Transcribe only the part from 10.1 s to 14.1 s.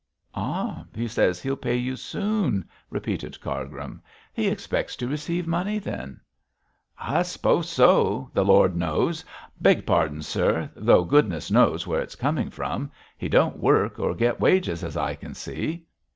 sir tho' goodness knows where it's coming from. He don't work